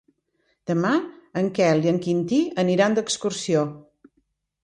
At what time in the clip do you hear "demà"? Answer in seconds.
0.69-0.93